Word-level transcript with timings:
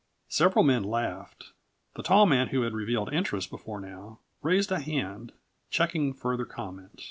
Several 0.29 0.65
men 0.65 0.81
laughed. 0.81 1.51
The 1.93 2.01
tall 2.01 2.25
man 2.25 2.47
who 2.47 2.63
had 2.63 2.73
revealed 2.73 3.13
interest 3.13 3.51
before 3.51 3.79
now 3.79 4.17
raised 4.41 4.71
a 4.71 4.79
hand, 4.79 5.31
checking 5.69 6.11
further 6.15 6.43
comment. 6.43 6.99